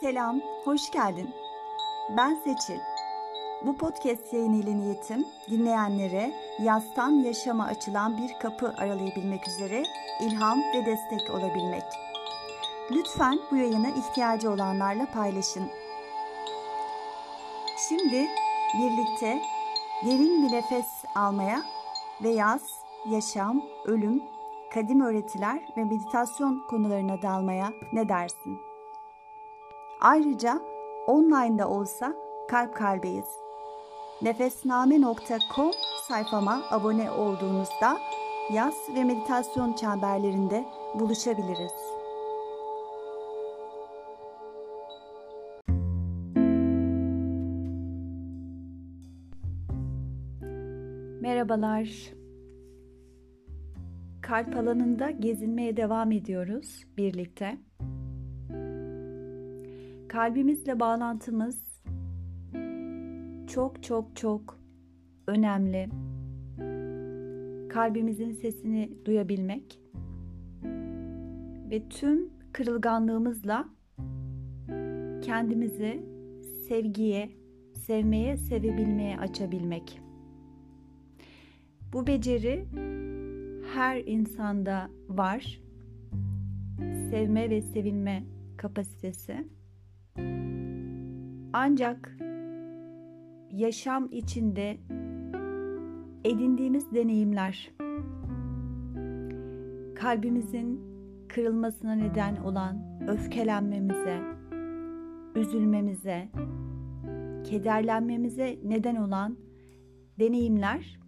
Selam, 0.00 0.40
hoş 0.64 0.90
geldin. 0.90 1.30
Ben 2.16 2.34
Seçil. 2.34 2.80
Bu 3.66 3.76
podcast 3.76 4.32
yayını 4.32 4.56
ile 4.56 4.76
niyetim 4.76 5.26
dinleyenlere 5.50 6.34
yastan 6.62 7.10
yaşama 7.10 7.64
açılan 7.64 8.18
bir 8.18 8.38
kapı 8.42 8.74
aralayabilmek 8.78 9.48
üzere 9.48 9.82
ilham 10.20 10.58
ve 10.58 10.86
destek 10.86 11.30
olabilmek. 11.30 11.82
Lütfen 12.90 13.38
bu 13.50 13.56
yayını 13.56 13.88
ihtiyacı 13.88 14.50
olanlarla 14.50 15.06
paylaşın. 15.06 15.70
Şimdi 17.88 18.28
birlikte 18.78 19.42
derin 20.06 20.42
bir 20.42 20.52
nefes 20.52 21.04
almaya 21.14 21.62
ve 22.22 22.28
yaz, 22.28 22.62
yaşam, 23.10 23.62
ölüm, 23.84 24.22
kadim 24.74 25.00
öğretiler 25.00 25.62
ve 25.76 25.84
meditasyon 25.84 26.66
konularına 26.70 27.22
dalmaya 27.22 27.72
ne 27.92 28.08
dersin? 28.08 28.67
Ayrıca 30.00 30.60
online'da 31.06 31.68
olsa 31.68 32.14
kalp 32.48 32.76
kalbeyiz. 32.76 33.28
Nefesname.com 34.22 35.70
sayfama 36.08 36.62
abone 36.70 37.10
olduğunuzda 37.10 37.98
yaz 38.52 38.74
ve 38.94 39.04
meditasyon 39.04 39.72
çemberlerinde 39.72 40.64
buluşabiliriz. 40.94 41.72
Merhabalar. 51.20 51.88
Kalp 54.22 54.56
alanında 54.56 55.10
gezinmeye 55.10 55.76
devam 55.76 56.12
ediyoruz 56.12 56.84
birlikte. 56.96 57.58
Kalbimizle 60.08 60.80
bağlantımız 60.80 61.58
çok 63.46 63.82
çok 63.82 64.16
çok 64.16 64.58
önemli. 65.26 65.88
Kalbimizin 67.68 68.32
sesini 68.32 68.92
duyabilmek 69.04 69.80
ve 71.70 71.88
tüm 71.88 72.30
kırılganlığımızla 72.52 73.68
kendimizi 75.22 76.02
sevgiye, 76.68 77.30
sevmeye, 77.86 78.36
sevebilmeye 78.36 79.18
açabilmek. 79.18 80.00
Bu 81.92 82.06
beceri 82.06 82.64
her 83.74 84.00
insanda 84.06 84.90
var. 85.08 85.60
Sevme 87.10 87.50
ve 87.50 87.62
sevilme 87.62 88.24
kapasitesi. 88.56 89.57
Ancak 91.52 92.18
yaşam 93.50 94.08
içinde 94.10 94.76
edindiğimiz 96.24 96.92
deneyimler 96.94 97.70
kalbimizin 99.94 100.80
kırılmasına 101.28 101.92
neden 101.92 102.36
olan 102.36 103.00
öfkelenmemize, 103.08 104.22
üzülmemize, 105.34 106.28
kederlenmemize 107.44 108.58
neden 108.64 108.96
olan 108.96 109.36
deneyimler 110.18 111.00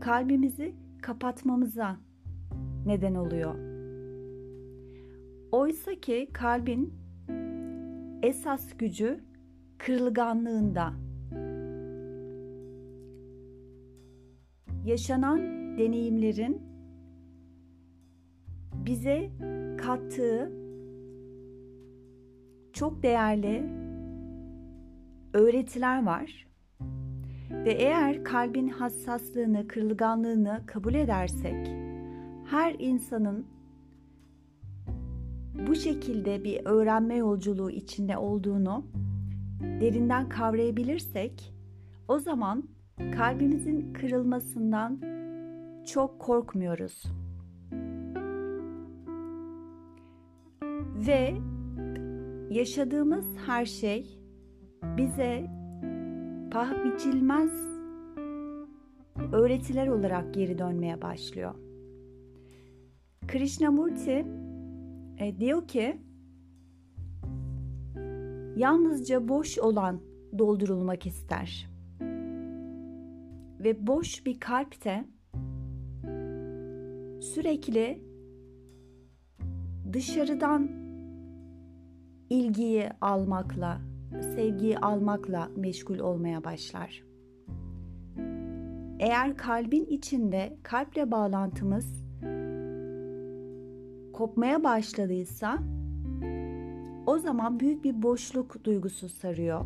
kalbimizi 0.00 0.74
kapatmamıza 1.02 1.96
neden 2.86 3.14
oluyor. 3.14 3.54
Oysa 5.52 5.94
ki 5.94 6.28
kalbin 6.32 6.94
esas 8.22 8.76
gücü 8.78 9.20
kırılganlığında. 9.78 10.92
Yaşanan 14.84 15.38
deneyimlerin 15.78 16.62
bize 18.74 19.30
kattığı 19.78 20.52
çok 22.72 23.02
değerli 23.02 23.64
öğretiler 25.34 26.06
var. 26.06 26.48
Ve 27.50 27.72
eğer 27.72 28.24
kalbin 28.24 28.68
hassaslığını, 28.68 29.68
kırılganlığını 29.68 30.62
kabul 30.66 30.94
edersek, 30.94 31.66
her 32.50 32.76
insanın 32.78 33.46
bu 35.66 35.74
şekilde 35.74 36.44
bir 36.44 36.60
öğrenme 36.64 37.16
yolculuğu 37.16 37.70
içinde 37.70 38.16
olduğunu 38.16 38.84
derinden 39.60 40.28
kavrayabilirsek, 40.28 41.54
o 42.08 42.18
zaman 42.18 42.68
kalbimizin 43.16 43.92
kırılmasından 43.92 45.00
çok 45.86 46.18
korkmuyoruz. 46.18 47.02
Ve 51.06 51.34
yaşadığımız 52.50 53.26
her 53.46 53.66
şey 53.66 54.20
bize 54.96 55.50
paha 56.50 56.84
biçilmez 56.84 57.50
öğretiler 59.32 59.88
olarak 59.88 60.34
geri 60.34 60.58
dönmeye 60.58 61.02
başlıyor. 61.02 61.54
Krishnamurti 63.28 64.26
e, 65.20 65.38
diyor 65.40 65.68
ki 65.68 65.98
yalnızca 68.56 69.28
boş 69.28 69.58
olan 69.58 70.00
doldurulmak 70.38 71.06
ister. 71.06 71.68
Ve 73.60 73.86
boş 73.86 74.26
bir 74.26 74.40
kalpte 74.40 75.04
sürekli 77.20 78.02
dışarıdan 79.92 80.68
ilgiyi 82.30 82.88
almakla, 83.00 83.80
sevgiyi 84.34 84.78
almakla 84.78 85.50
meşgul 85.56 85.98
olmaya 85.98 86.44
başlar. 86.44 87.02
Eğer 88.98 89.36
kalbin 89.36 89.84
içinde 89.84 90.58
kalple 90.62 91.10
bağlantımız 91.10 92.07
kopmaya 94.18 94.64
başladıysa 94.64 95.58
o 97.06 97.18
zaman 97.18 97.60
büyük 97.60 97.84
bir 97.84 98.02
boşluk 98.02 98.64
duygusu 98.64 99.08
sarıyor. 99.08 99.64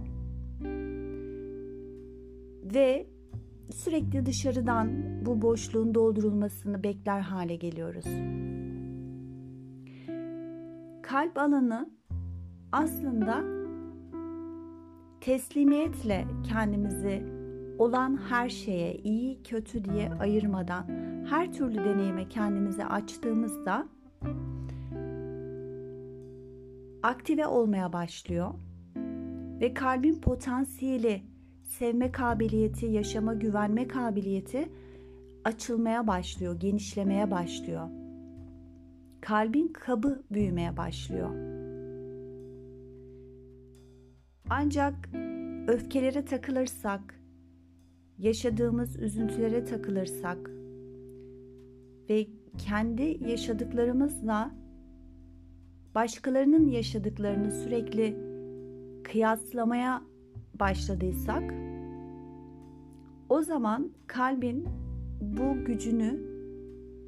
Ve 2.74 3.06
sürekli 3.70 4.26
dışarıdan 4.26 4.90
bu 5.26 5.42
boşluğun 5.42 5.94
doldurulmasını 5.94 6.82
bekler 6.82 7.20
hale 7.20 7.56
geliyoruz. 7.56 8.04
Kalp 11.02 11.38
alanı 11.38 11.90
aslında 12.72 13.44
teslimiyetle 15.20 16.24
kendimizi 16.48 17.26
olan 17.78 18.20
her 18.28 18.48
şeye 18.48 18.94
iyi 18.94 19.42
kötü 19.42 19.84
diye 19.84 20.12
ayırmadan 20.20 20.86
her 21.30 21.52
türlü 21.52 21.84
deneyime 21.84 22.28
kendimizi 22.28 22.84
açtığımızda 22.84 23.88
aktive 27.02 27.46
olmaya 27.46 27.92
başlıyor 27.92 28.54
ve 29.60 29.74
kalbin 29.74 30.20
potansiyeli, 30.20 31.22
sevme 31.64 32.12
kabiliyeti, 32.12 32.86
yaşama 32.86 33.34
güvenme 33.34 33.88
kabiliyeti 33.88 34.68
açılmaya 35.44 36.06
başlıyor, 36.06 36.60
genişlemeye 36.60 37.30
başlıyor. 37.30 37.88
Kalbin 39.20 39.68
kabı 39.68 40.22
büyümeye 40.30 40.76
başlıyor. 40.76 41.30
Ancak 44.50 45.08
öfkelere 45.68 46.24
takılırsak, 46.24 47.20
yaşadığımız 48.18 48.96
üzüntülere 48.96 49.64
takılırsak 49.64 50.50
ve 52.10 52.26
kendi 52.58 53.18
yaşadıklarımızla 53.28 54.61
başkalarının 55.94 56.66
yaşadıklarını 56.66 57.52
sürekli 57.52 58.16
kıyaslamaya 59.04 60.02
başladıysak 60.54 61.54
o 63.28 63.42
zaman 63.42 63.90
kalbin 64.06 64.68
bu 65.20 65.64
gücünü 65.64 66.20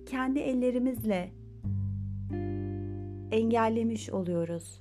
kendi 0.07 0.39
ellerimizle 0.39 1.33
engellemiş 3.31 4.11
oluyoruz. 4.11 4.81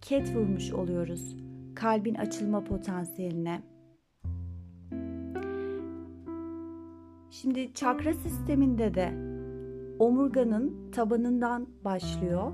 Ket 0.00 0.36
vurmuş 0.36 0.72
oluyoruz 0.72 1.36
kalbin 1.74 2.14
açılma 2.14 2.64
potansiyeline. 2.64 3.62
Şimdi 7.30 7.74
çakra 7.74 8.12
sisteminde 8.12 8.94
de 8.94 9.12
omurganın 9.98 10.90
tabanından 10.92 11.66
başlıyor. 11.84 12.52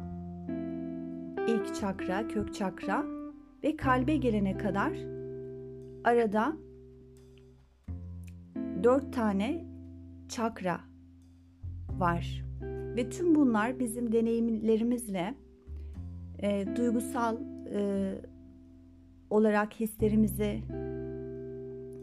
İlk 1.49 1.75
çakra, 1.75 2.29
kök 2.29 2.55
çakra 2.55 3.05
ve 3.65 3.77
kalbe 3.77 4.17
gelene 4.17 4.59
kadar 4.59 4.93
arada 6.05 6.57
dört 8.83 9.13
tane 9.13 9.65
çakra 10.29 10.81
var. 11.91 12.45
Ve 12.97 13.11
tüm 13.11 13.35
bunlar 13.35 13.79
bizim 13.79 14.13
deneyimlerimizle 14.13 15.35
e, 16.43 16.67
duygusal 16.77 17.37
e, 17.75 18.13
olarak 19.31 19.81
hislerimizi 19.81 20.63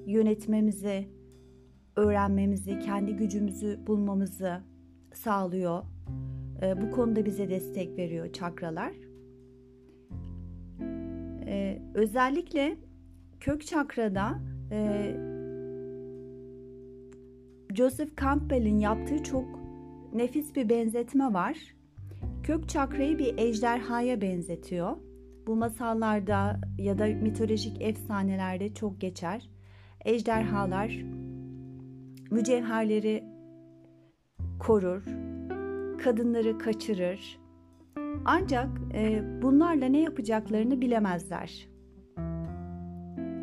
yönetmemizi, 0.07 1.07
öğrenmemizi, 1.95 2.79
kendi 2.79 3.15
gücümüzü 3.15 3.79
bulmamızı 3.87 4.61
sağlıyor. 5.13 5.83
E, 6.61 6.81
bu 6.81 6.91
konuda 6.91 7.25
bize 7.25 7.49
destek 7.49 7.97
veriyor 7.97 8.33
çakralar. 8.33 9.06
E, 11.47 11.81
özellikle 11.93 12.77
kök 13.39 13.67
çakrada 13.67 14.39
e, 14.71 15.11
Joseph 17.75 18.21
Campbell'in 18.21 18.79
yaptığı 18.79 19.23
çok 19.23 19.45
nefis 20.13 20.55
bir 20.55 20.69
benzetme 20.69 21.33
var. 21.33 21.57
Kök 22.43 22.69
çakrayı 22.69 23.19
bir 23.19 23.37
ejderhaya 23.37 24.21
benzetiyor. 24.21 24.97
Bu 25.47 25.55
masallarda 25.55 26.59
ya 26.77 26.99
da 26.99 27.05
mitolojik 27.07 27.81
efsanelerde 27.81 28.73
çok 28.73 29.01
geçer. 29.01 29.49
Ejderhalar 30.05 31.03
mücevherleri 32.31 33.23
korur, 34.59 35.03
kadınları 36.03 36.57
kaçırır. 36.57 37.39
Ancak 38.25 38.69
e, 38.93 39.23
bunlarla 39.41 39.85
ne 39.85 39.99
yapacaklarını 39.99 40.81
bilemezler. 40.81 41.69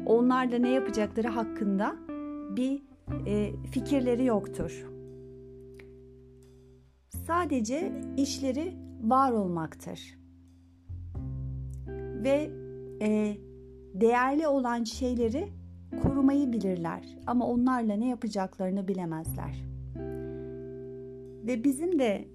Onlarla 0.06 0.59
ne 0.59 0.71
yapacakları 0.71 1.29
hakkında 1.29 1.97
bir 2.56 2.83
e, 3.27 3.53
fikirleri 3.71 4.25
yoktur. 4.25 4.87
Sadece 7.27 7.93
işleri 8.17 8.77
var 9.03 9.33
olmaktır. 9.33 10.19
Ve 12.25 12.50
e, 13.03 13.37
değerli 13.95 14.47
olan 14.47 14.85
şeyleri 14.85 15.49
korumayı 16.03 16.53
bilirler 16.53 17.19
ama 17.27 17.47
onlarla 17.47 17.95
ne 17.97 18.09
yapacaklarını 18.09 18.89
bilemezler. 18.89 19.65
Ve 21.47 21.65
bizim 21.65 21.99
de 21.99 22.34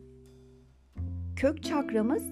kök 1.40 1.64
çakramız 1.64 2.24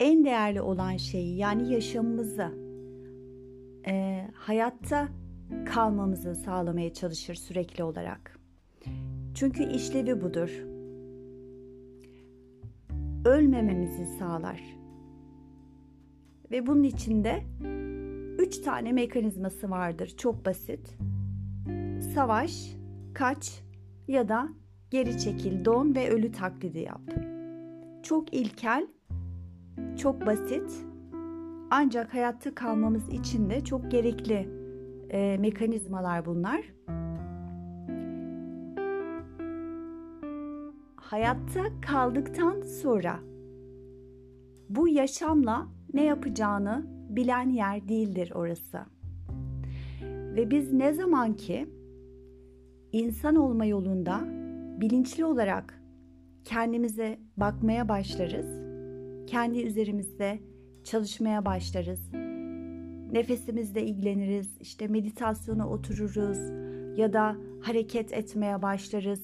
en 0.00 0.24
değerli 0.24 0.60
olan 0.60 0.96
şeyi 0.96 1.36
yani 1.36 1.72
yaşamımızı 1.72 2.54
e, 3.86 4.24
hayatta 4.34 5.08
kalmamızı 5.66 6.34
sağlamaya 6.34 6.92
çalışır 6.92 7.34
sürekli 7.34 7.84
olarak. 7.84 8.38
Çünkü 9.34 9.64
işlevi 9.64 10.20
budur. 10.20 10.50
Ölmememizi 13.24 14.06
sağlar. 14.18 14.62
Ve 16.50 16.66
bunun 16.66 16.82
içinde 16.82 17.42
üç 18.38 18.58
tane 18.58 18.92
mekanizması 18.92 19.70
vardır. 19.70 20.14
Çok 20.16 20.46
basit. 20.46 20.98
Savaş, 22.14 22.76
kaç 23.14 23.62
ya 24.08 24.28
da 24.28 24.48
geri 24.90 25.18
çekil, 25.18 25.64
don 25.64 25.94
ve 25.94 26.10
ölü 26.10 26.32
taklidi 26.32 26.78
yap. 26.78 27.00
Çok 28.02 28.34
ilkel, 28.34 28.86
çok 29.96 30.26
basit 30.26 30.86
ancak 31.70 32.14
hayatta 32.14 32.54
kalmamız 32.54 33.08
için 33.08 33.50
de 33.50 33.64
çok 33.64 33.90
gerekli 33.90 34.48
e, 35.10 35.36
mekanizmalar 35.40 36.26
bunlar. 36.26 36.60
Hayatta 40.96 41.80
kaldıktan 41.86 42.62
sonra 42.62 43.20
bu 44.68 44.88
yaşamla 44.88 45.66
ne 45.94 46.04
yapacağını 46.04 46.86
bilen 47.08 47.48
yer 47.48 47.88
değildir 47.88 48.32
orası. 48.34 48.78
Ve 50.36 50.50
biz 50.50 50.72
ne 50.72 50.92
zaman 50.92 51.34
ki 51.34 51.66
insan 52.92 53.36
olma 53.36 53.64
yolunda 53.64 54.35
bilinçli 54.80 55.24
olarak 55.24 55.82
kendimize 56.44 57.18
bakmaya 57.36 57.88
başlarız, 57.88 58.46
kendi 59.26 59.62
üzerimizde 59.62 60.38
çalışmaya 60.84 61.44
başlarız, 61.44 62.00
nefesimizle 63.12 63.82
ilgileniriz, 63.86 64.60
işte 64.60 64.88
meditasyona 64.88 65.68
otururuz 65.68 66.38
ya 66.98 67.12
da 67.12 67.36
hareket 67.60 68.12
etmeye 68.12 68.62
başlarız, 68.62 69.22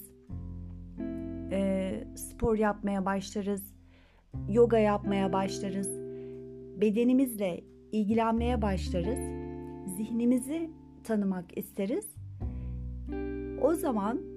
e, 1.50 2.04
spor 2.16 2.58
yapmaya 2.58 3.04
başlarız, 3.04 3.74
yoga 4.48 4.78
yapmaya 4.78 5.32
başlarız, 5.32 5.88
bedenimizle 6.80 7.64
ilgilenmeye 7.92 8.62
başlarız, 8.62 9.20
zihnimizi 9.96 10.70
tanımak 11.04 11.58
isteriz. 11.58 12.06
O 13.62 13.74
zaman 13.74 14.31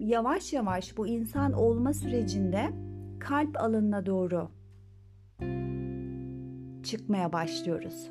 yavaş 0.00 0.52
yavaş 0.52 0.96
bu 0.96 1.06
insan 1.06 1.52
olma 1.52 1.92
sürecinde 1.92 2.70
kalp 3.18 3.60
alanına 3.60 4.06
doğru 4.06 4.50
çıkmaya 6.82 7.32
başlıyoruz. 7.32 8.10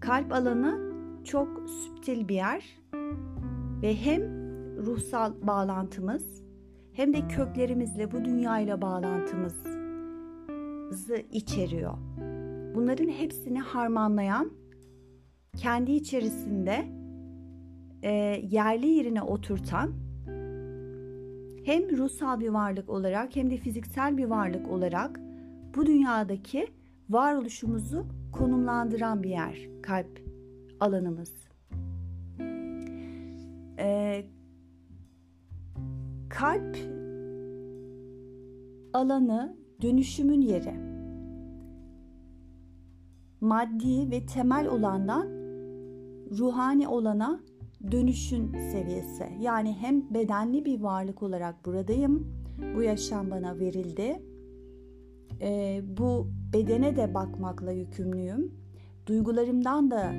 Kalp 0.00 0.32
alanı 0.32 0.90
çok 1.24 1.70
süptil 1.70 2.28
bir 2.28 2.34
yer 2.34 2.64
ve 3.82 3.96
hem 3.96 4.22
ruhsal 4.86 5.32
bağlantımız 5.42 6.42
hem 6.92 7.14
de 7.14 7.28
köklerimizle 7.28 8.12
bu 8.12 8.24
dünyayla 8.24 8.82
bağlantımızı 8.82 9.70
içeriyor. 11.32 11.94
Bunların 12.74 13.08
hepsini 13.08 13.60
harmanlayan 13.60 14.52
kendi 15.56 15.92
içerisinde 15.92 16.99
e, 18.02 18.12
yerli 18.50 18.86
yerine 18.86 19.22
oturtan 19.22 19.94
hem 21.64 21.98
ruhsal 21.98 22.40
bir 22.40 22.48
varlık 22.48 22.88
olarak 22.90 23.36
hem 23.36 23.50
de 23.50 23.56
fiziksel 23.56 24.16
bir 24.16 24.24
varlık 24.24 24.68
olarak 24.68 25.20
bu 25.76 25.86
dünyadaki 25.86 26.66
varoluşumuzu 27.10 28.06
konumlandıran 28.32 29.22
bir 29.22 29.30
yer 29.30 29.68
kalp 29.82 30.22
alanımız. 30.80 31.34
Ee, 33.78 34.24
kalp 36.28 36.76
alanı 38.92 39.56
dönüşümün 39.82 40.40
yeri. 40.40 40.74
Maddi 43.40 44.10
ve 44.10 44.26
temel 44.26 44.68
olandan 44.68 45.26
ruhani 46.30 46.88
olana 46.88 47.40
dönüşün 47.90 48.52
seviyesi. 48.72 49.28
Yani 49.40 49.72
hem 49.80 50.14
bedenli 50.14 50.64
bir 50.64 50.80
varlık 50.80 51.22
olarak 51.22 51.66
buradayım. 51.66 52.26
Bu 52.76 52.82
yaşam 52.82 53.30
bana 53.30 53.58
verildi. 53.58 54.22
E, 55.40 55.80
bu 55.98 56.28
bedene 56.52 56.96
de 56.96 57.14
bakmakla 57.14 57.72
yükümlüyüm. 57.72 58.54
Duygularımdan 59.06 59.90
da 59.90 60.12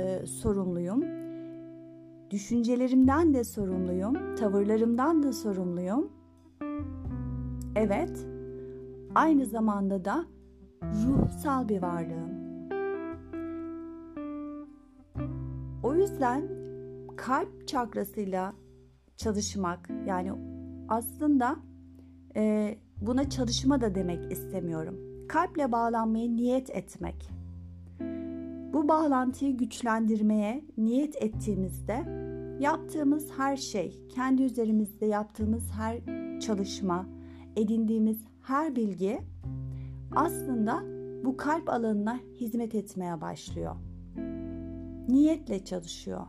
e, 0.00 0.26
sorumluyum. 0.26 1.04
Düşüncelerimden 2.30 3.34
de 3.34 3.44
sorumluyum. 3.44 4.36
Tavırlarımdan 4.36 5.22
da 5.22 5.32
sorumluyum. 5.32 6.10
Evet. 7.76 8.26
Aynı 9.14 9.46
zamanda 9.46 10.04
da 10.04 10.24
ruhsal 10.82 11.68
bir 11.68 11.82
varlığım. 11.82 12.36
O 15.82 15.94
yüzden 15.94 16.55
kalp 17.16 17.68
çakrasıyla 17.68 18.54
çalışmak 19.16 19.90
yani 20.06 20.32
aslında 20.88 21.56
e, 22.36 22.74
buna 23.00 23.30
çalışma 23.30 23.80
da 23.80 23.94
demek 23.94 24.32
istemiyorum. 24.32 24.98
Kalple 25.28 25.72
bağlanmaya 25.72 26.28
niyet 26.28 26.70
etmek. 26.70 27.30
Bu 28.72 28.88
bağlantıyı 28.88 29.56
güçlendirmeye 29.56 30.64
niyet 30.78 31.22
ettiğimizde 31.22 31.94
yaptığımız 32.60 33.30
her 33.36 33.56
şey, 33.56 34.00
kendi 34.08 34.42
üzerimizde 34.42 35.06
yaptığımız 35.06 35.70
her 35.70 36.00
çalışma, 36.40 37.06
edindiğimiz 37.56 38.18
her 38.42 38.76
bilgi 38.76 39.20
aslında 40.16 40.82
bu 41.24 41.36
kalp 41.36 41.68
alanına 41.68 42.20
hizmet 42.40 42.74
etmeye 42.74 43.20
başlıyor. 43.20 43.76
Niyetle 45.08 45.64
çalışıyor 45.64 46.26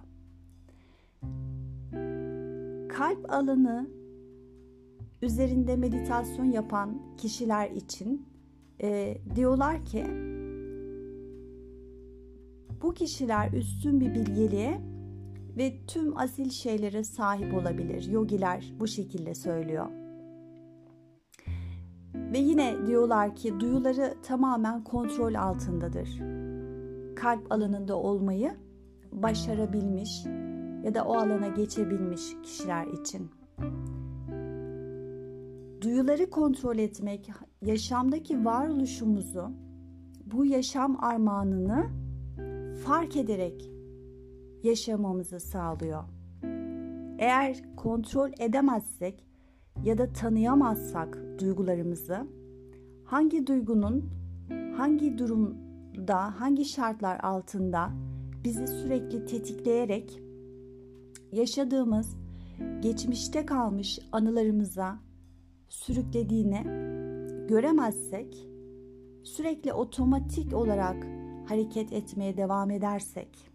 kalp 2.87 3.33
alanı 3.33 3.89
üzerinde 5.21 5.75
meditasyon 5.75 6.45
yapan 6.45 7.01
kişiler 7.17 7.71
için 7.71 8.25
e, 8.81 9.17
diyorlar 9.35 9.85
ki 9.85 10.05
bu 12.81 12.93
kişiler 12.93 13.51
üstün 13.51 13.99
bir 13.99 14.15
bilgeliğe 14.15 14.81
ve 15.57 15.73
tüm 15.87 16.17
asil 16.17 16.49
şeylere 16.49 17.03
sahip 17.03 17.53
olabilir. 17.53 18.09
Yogiler 18.11 18.73
bu 18.79 18.87
şekilde 18.87 19.35
söylüyor. 19.35 19.87
Ve 22.15 22.37
yine 22.37 22.87
diyorlar 22.87 23.35
ki 23.35 23.59
duyuları 23.59 24.13
tamamen 24.23 24.83
kontrol 24.83 25.33
altındadır. 25.33 26.09
Kalp 27.15 27.51
alanında 27.51 27.95
olmayı 27.95 28.51
başarabilmiş 29.11 30.25
ya 30.87 30.93
da 30.93 31.03
o 31.05 31.13
alana 31.13 31.47
geçebilmiş 31.47 32.21
kişiler 32.43 32.87
için. 32.87 33.31
Duyuları 35.81 36.29
kontrol 36.29 36.77
etmek, 36.77 37.31
yaşamdaki 37.61 38.45
varoluşumuzu, 38.45 39.51
bu 40.25 40.45
yaşam 40.45 41.03
armağanını 41.03 41.85
fark 42.85 43.15
ederek 43.15 43.71
yaşamamızı 44.63 45.39
sağlıyor. 45.39 46.03
Eğer 47.19 47.75
kontrol 47.75 48.31
edemezsek 48.39 49.25
ya 49.83 49.97
da 49.97 50.13
tanıyamazsak 50.13 51.17
duygularımızı, 51.39 52.27
hangi 53.05 53.47
duygunun 53.47 54.09
hangi 54.77 55.17
durumda, 55.17 56.39
hangi 56.39 56.65
şartlar 56.65 57.19
altında 57.19 57.89
bizi 58.43 58.67
sürekli 58.67 59.25
tetikleyerek 59.25 60.26
yaşadığımız 61.31 62.17
geçmişte 62.81 63.45
kalmış 63.45 63.99
anılarımıza 64.11 64.99
sürüklediğini 65.69 66.63
göremezsek, 67.47 68.47
sürekli 69.23 69.73
otomatik 69.73 70.53
olarak 70.53 71.07
hareket 71.49 71.93
etmeye 71.93 72.37
devam 72.37 72.71
edersek, 72.71 73.51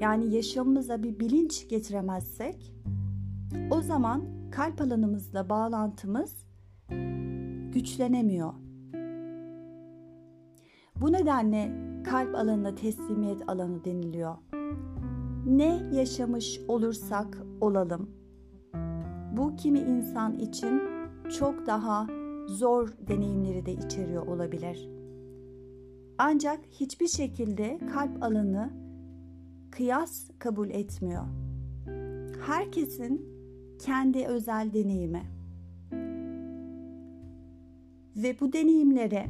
yani 0.00 0.34
yaşamımıza 0.34 1.02
bir 1.02 1.20
bilinç 1.20 1.68
getiremezsek, 1.68 2.74
o 3.70 3.80
zaman 3.80 4.24
kalp 4.50 4.80
alanımızla 4.80 5.48
bağlantımız 5.48 6.46
güçlenemiyor. 7.72 8.54
Bu 10.96 11.12
nedenle 11.12 11.72
kalp 12.04 12.34
alanına 12.34 12.74
teslimiyet 12.74 13.48
alanı 13.48 13.84
deniliyor. 13.84 14.34
Ne 15.46 15.82
yaşamış 15.92 16.60
olursak 16.68 17.42
olalım. 17.60 18.10
Bu 19.36 19.56
kimi 19.56 19.78
insan 19.78 20.38
için 20.38 20.82
çok 21.38 21.66
daha 21.66 22.06
zor 22.46 22.88
deneyimleri 23.08 23.66
de 23.66 23.72
içeriyor 23.72 24.26
olabilir. 24.26 24.88
Ancak 26.18 26.60
hiçbir 26.70 27.08
şekilde 27.08 27.78
kalp 27.94 28.22
alanı 28.22 28.70
kıyas 29.70 30.30
kabul 30.38 30.70
etmiyor. 30.70 31.24
Herkesin 32.46 33.28
kendi 33.78 34.26
özel 34.26 34.72
deneyimi. 34.72 35.22
Ve 38.16 38.40
bu 38.40 38.52
deneyimlere 38.52 39.26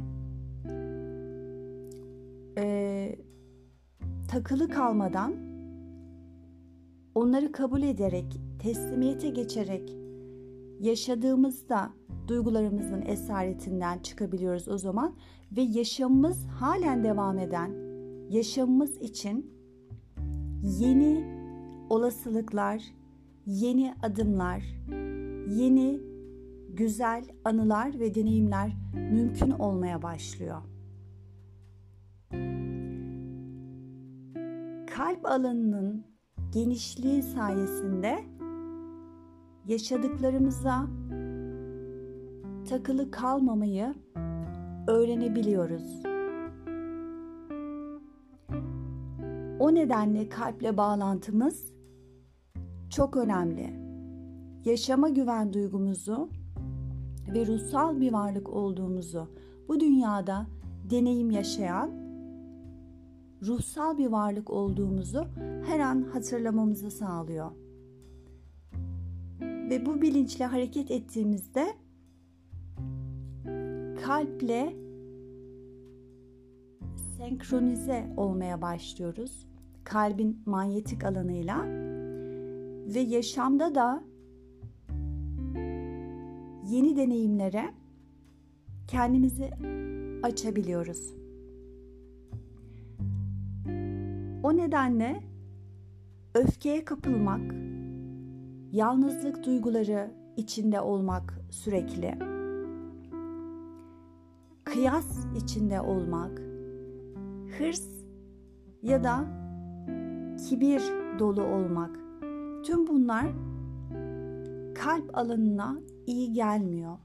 e, 2.58 3.16
takılı 4.28 4.68
kalmadan 4.68 5.53
onları 7.14 7.52
kabul 7.52 7.82
ederek, 7.82 8.40
teslimiyete 8.58 9.28
geçerek 9.28 9.96
yaşadığımızda 10.80 11.90
duygularımızın 12.28 13.02
esaretinden 13.02 13.98
çıkabiliyoruz 13.98 14.68
o 14.68 14.78
zaman 14.78 15.16
ve 15.56 15.60
yaşamımız 15.60 16.46
halen 16.46 17.04
devam 17.04 17.38
eden 17.38 17.70
yaşamımız 18.30 18.96
için 18.96 19.50
yeni 20.62 21.24
olasılıklar, 21.90 22.82
yeni 23.46 23.94
adımlar, 24.02 24.62
yeni 25.50 26.00
güzel 26.68 27.24
anılar 27.44 28.00
ve 28.00 28.14
deneyimler 28.14 28.72
mümkün 28.94 29.50
olmaya 29.50 30.02
başlıyor. 30.02 30.62
Kalp 34.86 35.26
alanının 35.26 36.13
genişliği 36.54 37.22
sayesinde 37.22 38.24
yaşadıklarımıza 39.66 40.86
takılı 42.68 43.10
kalmamayı 43.10 43.94
öğrenebiliyoruz. 44.86 46.02
O 49.60 49.74
nedenle 49.74 50.28
kalple 50.28 50.76
bağlantımız 50.76 51.74
çok 52.90 53.16
önemli. 53.16 53.70
Yaşama 54.64 55.08
güven 55.08 55.52
duygumuzu 55.52 56.28
ve 57.34 57.46
ruhsal 57.46 58.00
bir 58.00 58.12
varlık 58.12 58.48
olduğumuzu 58.48 59.28
bu 59.68 59.80
dünyada 59.80 60.46
deneyim 60.90 61.30
yaşayan 61.30 62.03
ruhsal 63.46 63.98
bir 63.98 64.06
varlık 64.06 64.50
olduğumuzu 64.50 65.26
her 65.66 65.80
an 65.80 66.02
hatırlamamızı 66.02 66.90
sağlıyor. 66.90 67.50
Ve 69.40 69.86
bu 69.86 70.02
bilinçle 70.02 70.44
hareket 70.44 70.90
ettiğimizde 70.90 71.66
kalple 74.02 74.76
senkronize 77.16 78.14
olmaya 78.16 78.62
başlıyoruz. 78.62 79.46
Kalbin 79.84 80.42
manyetik 80.46 81.04
alanıyla 81.04 81.64
ve 82.94 83.00
yaşamda 83.00 83.74
da 83.74 84.04
yeni 86.68 86.96
deneyimlere 86.96 87.74
kendimizi 88.88 89.50
açabiliyoruz. 90.22 91.23
O 94.44 94.56
nedenle 94.56 95.22
öfkeye 96.34 96.84
kapılmak, 96.84 97.54
yalnızlık 98.72 99.46
duyguları 99.46 100.10
içinde 100.36 100.80
olmak 100.80 101.40
sürekli, 101.50 102.18
kıyas 104.64 105.26
içinde 105.36 105.80
olmak, 105.80 106.38
hırs 107.58 107.88
ya 108.82 109.04
da 109.04 109.24
kibir 110.48 110.82
dolu 111.18 111.42
olmak. 111.42 111.98
Tüm 112.64 112.86
bunlar 112.86 113.26
kalp 114.74 115.18
alanına 115.18 115.78
iyi 116.06 116.32
gelmiyor. 116.32 116.98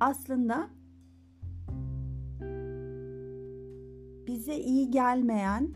Aslında 0.00 0.73
bize 4.26 4.56
iyi 4.56 4.90
gelmeyen, 4.90 5.68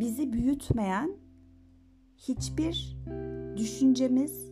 bizi 0.00 0.32
büyütmeyen 0.32 1.16
hiçbir 2.16 2.96
düşüncemiz, 3.56 4.50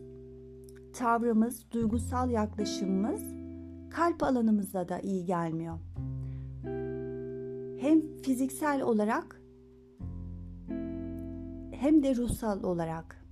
tavrımız, 0.93 1.71
duygusal 1.71 2.29
yaklaşımımız 2.29 3.21
kalp 3.89 4.23
alanımıza 4.23 4.89
da 4.89 4.99
iyi 4.99 5.25
gelmiyor. 5.25 5.79
Hem 7.81 8.01
fiziksel 8.21 8.81
olarak 8.81 9.41
hem 11.71 12.03
de 12.03 12.15
ruhsal 12.15 12.63
olarak. 12.63 13.25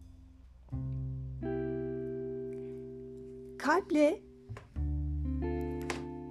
Kalple 3.57 4.21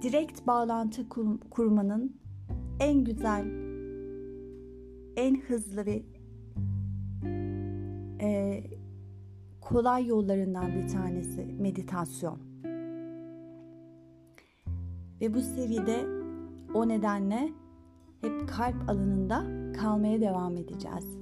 direkt 0.01 0.47
bağlantı 0.47 1.09
kur- 1.09 1.39
kurmanın 1.49 2.19
en 2.79 3.03
güzel, 3.03 3.45
en 5.15 5.41
hızlı 5.41 5.85
ve 5.85 6.03
e, 8.21 8.63
kolay 9.61 10.07
yollarından 10.07 10.75
bir 10.75 10.87
tanesi 10.87 11.45
meditasyon. 11.45 12.39
Ve 15.21 15.33
bu 15.33 15.41
seride 15.41 16.05
o 16.73 16.87
nedenle 16.87 17.49
hep 18.21 18.49
kalp 18.49 18.89
alanında 18.89 19.43
kalmaya 19.73 20.21
devam 20.21 20.57
edeceğiz. 20.57 21.17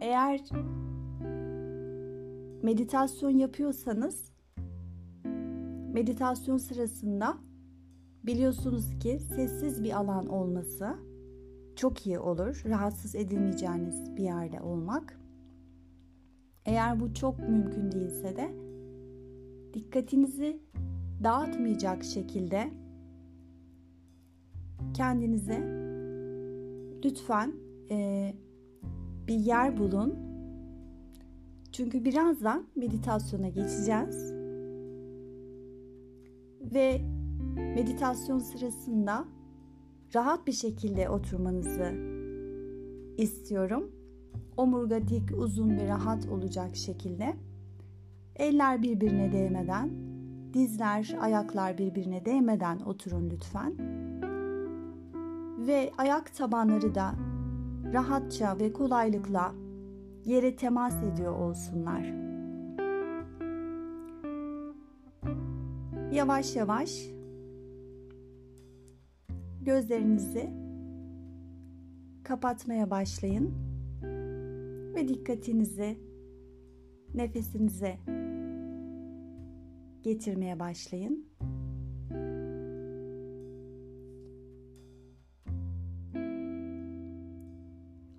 Eğer 0.00 0.40
meditasyon 2.62 3.30
yapıyorsanız 3.30 4.31
meditasyon 5.92 6.58
sırasında 6.58 7.36
biliyorsunuz 8.24 8.98
ki 8.98 9.20
sessiz 9.36 9.84
bir 9.84 9.92
alan 9.92 10.26
olması 10.26 10.96
çok 11.76 12.06
iyi 12.06 12.18
olur. 12.18 12.62
Rahatsız 12.66 13.14
edilmeyeceğiniz 13.14 14.16
bir 14.16 14.22
yerde 14.22 14.60
olmak. 14.60 15.20
Eğer 16.64 17.00
bu 17.00 17.14
çok 17.14 17.38
mümkün 17.38 17.92
değilse 17.92 18.36
de 18.36 18.54
dikkatinizi 19.74 20.60
dağıtmayacak 21.24 22.04
şekilde 22.04 22.70
kendinize 24.94 25.58
lütfen 27.04 27.52
e, 27.90 28.32
bir 29.28 29.34
yer 29.34 29.76
bulun. 29.76 30.14
Çünkü 31.72 32.04
birazdan 32.04 32.66
meditasyona 32.76 33.48
geçeceğiz. 33.48 34.41
Ve 36.74 37.00
meditasyon 37.56 38.38
sırasında 38.38 39.24
rahat 40.14 40.46
bir 40.46 40.52
şekilde 40.52 41.08
oturmanızı 41.08 41.92
istiyorum. 43.18 43.90
Omurga 44.56 45.08
dik, 45.08 45.30
uzun 45.36 45.76
ve 45.76 45.88
rahat 45.88 46.28
olacak 46.28 46.76
şekilde. 46.76 47.36
Eller 48.36 48.82
birbirine 48.82 49.32
değmeden, 49.32 49.90
dizler, 50.54 51.16
ayaklar 51.20 51.78
birbirine 51.78 52.24
değmeden 52.24 52.80
oturun 52.80 53.30
lütfen. 53.30 53.72
Ve 55.66 55.90
ayak 55.98 56.34
tabanları 56.34 56.94
da 56.94 57.14
rahatça 57.92 58.58
ve 58.58 58.72
kolaylıkla 58.72 59.54
yere 60.24 60.56
temas 60.56 60.94
ediyor 61.02 61.38
olsunlar. 61.38 62.21
Yavaş 66.12 66.56
yavaş 66.56 67.06
gözlerinizi 69.62 70.50
kapatmaya 72.24 72.90
başlayın 72.90 73.54
ve 74.94 75.08
dikkatinizi 75.08 75.98
nefesinize 77.14 77.98
getirmeye 80.02 80.60
başlayın. 80.60 81.26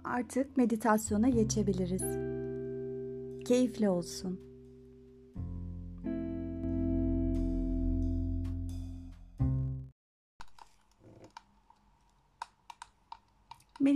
Artık 0.04 0.58
meditasyona 0.58 1.30
geçebiliriz. 1.30 2.04
Keyifli 3.46 3.90
olsun. 3.90 4.52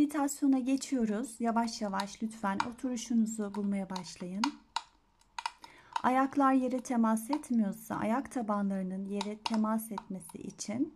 Meditasyona 0.07 0.59
geçiyoruz. 0.59 1.35
Yavaş 1.39 1.81
yavaş 1.81 2.23
lütfen 2.23 2.59
oturuşunuzu 2.71 3.55
bulmaya 3.55 3.89
başlayın. 3.89 4.41
Ayaklar 6.03 6.53
yere 6.53 6.83
temas 6.83 7.29
etmiyorsa 7.29 7.95
ayak 7.95 8.31
tabanlarının 8.31 9.05
yere 9.05 9.37
temas 9.37 9.91
etmesi 9.91 10.37
için 10.37 10.95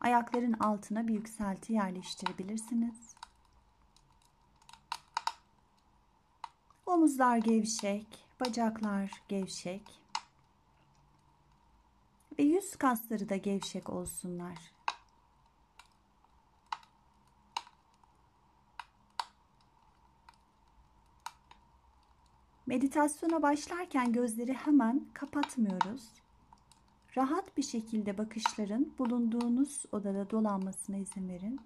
ayakların 0.00 0.52
altına 0.52 1.08
bir 1.08 1.14
yükselti 1.14 1.72
yerleştirebilirsiniz. 1.72 3.14
Omuzlar 6.86 7.36
gevşek, 7.36 8.06
bacaklar 8.40 9.22
gevşek 9.28 10.00
ve 12.38 12.42
yüz 12.42 12.76
kasları 12.76 13.28
da 13.28 13.36
gevşek 13.36 13.90
olsunlar. 13.90 14.79
Meditasyona 22.70 23.42
başlarken 23.42 24.12
gözleri 24.12 24.54
hemen 24.54 25.04
kapatmıyoruz. 25.14 26.02
Rahat 27.16 27.56
bir 27.56 27.62
şekilde 27.62 28.18
bakışların 28.18 28.94
bulunduğunuz 28.98 29.82
odada 29.92 30.30
dolanmasına 30.30 30.96
izin 30.96 31.28
verin. 31.28 31.60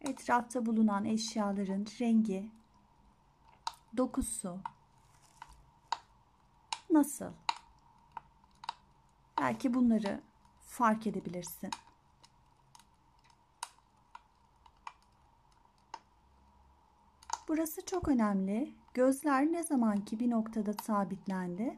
Etrafta 0.00 0.66
bulunan 0.66 1.04
eşyaların 1.04 1.86
rengi, 2.00 2.50
dokusu 3.96 4.60
nasıl? 6.90 7.32
Belki 9.40 9.74
bunları 9.74 10.20
fark 10.60 11.06
edebilirsin. 11.06 11.70
Burası 17.48 17.84
çok 17.84 18.08
önemli. 18.08 18.74
Gözler 18.94 19.52
ne 19.52 19.62
zamanki 19.62 20.20
bir 20.20 20.30
noktada 20.30 20.72
sabitlendi, 20.72 21.76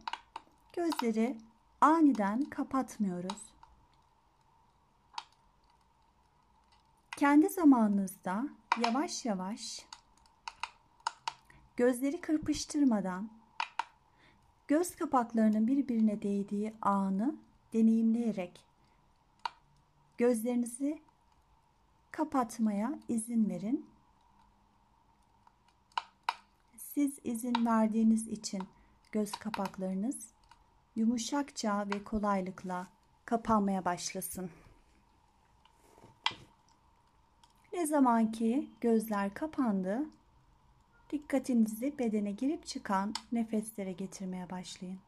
gözleri 0.72 1.38
aniden 1.80 2.44
kapatmıyoruz. 2.44 3.52
Kendi 7.16 7.48
zamanınızda 7.48 8.48
yavaş 8.84 9.24
yavaş 9.24 9.86
gözleri 11.76 12.20
kırpıştırmadan 12.20 13.30
göz 14.68 14.96
kapaklarının 14.96 15.66
birbirine 15.66 16.22
değdiği 16.22 16.74
anı 16.82 17.36
deneyimleyerek 17.72 18.64
gözlerinizi 20.18 21.02
kapatmaya 22.10 22.98
izin 23.08 23.48
verin 23.48 23.86
siz 26.98 27.18
izin 27.24 27.66
verdiğiniz 27.66 28.28
için 28.28 28.62
göz 29.12 29.30
kapaklarınız 29.32 30.16
yumuşakça 30.96 31.86
ve 31.94 32.04
kolaylıkla 32.04 32.86
kapanmaya 33.24 33.84
başlasın. 33.84 34.50
Ne 37.72 37.86
zaman 37.86 38.32
ki 38.32 38.70
gözler 38.80 39.34
kapandı, 39.34 40.06
dikkatinizi 41.10 41.98
bedene 41.98 42.30
girip 42.30 42.66
çıkan 42.66 43.14
nefeslere 43.32 43.92
getirmeye 43.92 44.50
başlayın. 44.50 44.98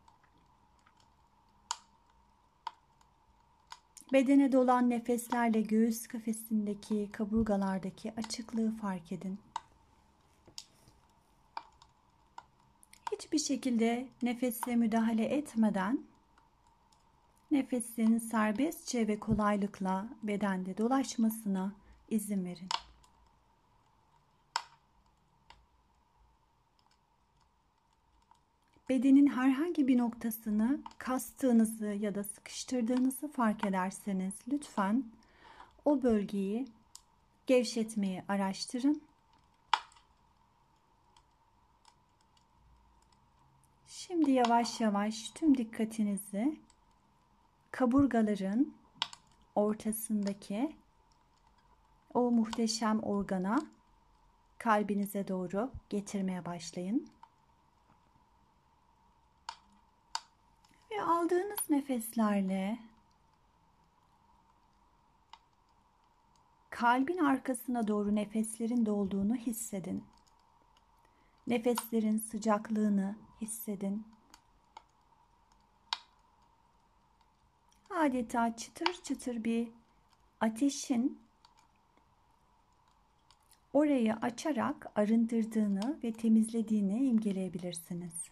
Bedene 4.13 4.53
dolan 4.53 4.91
nefeslerle 4.91 5.61
göğüs 5.61 6.07
kafesindeki 6.07 7.09
kaburgalardaki 7.13 8.13
açıklığı 8.17 8.71
fark 8.77 9.13
edin. 9.13 9.39
Hiçbir 13.21 13.39
şekilde 13.39 14.09
nefese 14.23 14.77
müdahale 14.77 15.25
etmeden 15.25 16.01
nefesin 17.51 18.19
serbestçe 18.19 19.09
ve 19.09 19.19
kolaylıkla 19.19 20.09
bedende 20.23 20.79
dolaşmasına 20.79 21.73
izin 22.11 22.45
verin. 22.45 22.69
Bedenin 28.89 29.27
herhangi 29.27 29.89
bir 29.89 29.99
noktasını 29.99 30.81
kastığınızı 30.99 31.87
ya 31.87 32.15
da 32.15 32.25
sıkıştırdığınızı 32.25 33.29
fark 33.29 33.67
ederseniz 33.67 34.35
lütfen 34.53 35.05
o 35.85 36.03
bölgeyi 36.03 36.67
gevşetmeyi 37.47 38.23
araştırın 38.29 39.10
Şimdi 44.11 44.31
yavaş 44.31 44.81
yavaş 44.81 45.31
tüm 45.31 45.59
dikkatinizi 45.59 46.61
kaburgaların 47.71 48.75
ortasındaki 49.55 50.77
o 52.15 52.31
muhteşem 52.31 53.01
organa 53.03 53.59
kalbinize 54.59 55.29
doğru 55.29 55.71
getirmeye 55.89 56.45
başlayın. 56.45 57.09
Ve 60.91 61.03
aldığınız 61.03 61.71
nefeslerle 61.71 62.79
kalbin 66.71 67.19
arkasına 67.19 67.89
doğru 67.89 68.15
nefeslerin 68.15 68.87
dolduğunu 68.87 69.35
hissedin. 69.35 70.05
Nefeslerin 71.47 72.19
sıcaklığını 72.19 73.30
hissedin. 73.41 74.07
Adeta 77.91 78.57
çıtır 78.57 79.03
çıtır 79.03 79.45
bir 79.45 79.69
ateşin 80.41 81.21
orayı 83.73 84.15
açarak 84.15 84.87
arındırdığını 84.95 86.01
ve 86.05 86.13
temizlediğini 86.13 87.07
imgeleyebilirsiniz. 87.09 88.31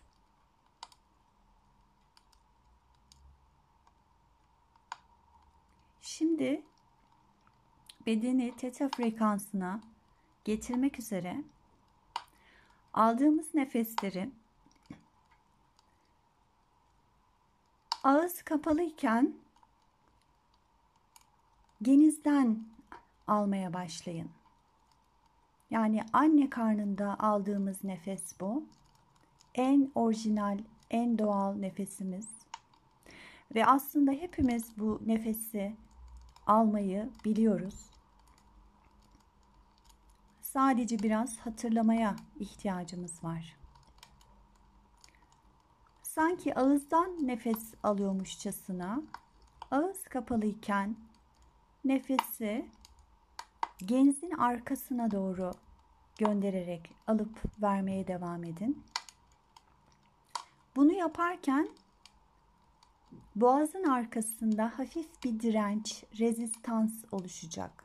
Şimdi 6.01 6.63
bedeni 8.07 8.57
teta 8.57 8.89
frekansına 8.89 9.81
getirmek 10.45 10.99
üzere 10.99 11.45
aldığımız 12.95 13.55
nefesleri 13.55 14.31
ağız 18.09 18.43
kapalıyken 18.43 19.35
genizden 21.83 22.65
almaya 23.27 23.73
başlayın. 23.73 24.31
Yani 25.71 26.03
anne 26.13 26.51
karnında 26.51 27.17
aldığımız 27.19 27.85
nefes 27.85 28.41
bu. 28.41 28.65
En 29.55 29.91
orijinal, 29.95 30.59
en 30.91 31.19
doğal 31.19 31.55
nefesimiz. 31.55 32.29
Ve 33.55 33.67
aslında 33.67 34.13
hepimiz 34.13 34.79
bu 34.79 35.01
nefesi 35.07 35.77
almayı 36.47 37.11
biliyoruz. 37.25 37.91
Sadece 40.41 40.99
biraz 40.99 41.39
hatırlamaya 41.39 42.17
ihtiyacımız 42.41 43.25
var. 43.25 43.57
Sanki 46.19 46.55
ağızdan 46.55 47.27
nefes 47.27 47.75
alıyormuşçasına 47.83 49.03
ağız 49.71 50.03
kapalıyken 50.03 50.97
nefesi 51.85 52.67
genzin 53.87 54.31
arkasına 54.31 55.11
doğru 55.11 55.53
göndererek 56.19 56.95
alıp 57.07 57.63
vermeye 57.63 58.07
devam 58.07 58.45
edin. 58.45 58.85
Bunu 60.77 60.93
yaparken 60.93 61.69
boğazın 63.37 63.85
arkasında 63.85 64.79
hafif 64.79 65.25
bir 65.25 65.41
direnç, 65.41 66.05
rezistans 66.19 66.93
oluşacak. 67.13 67.85